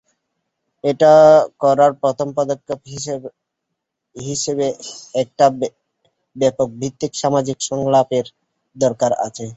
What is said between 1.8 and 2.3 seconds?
প্রথম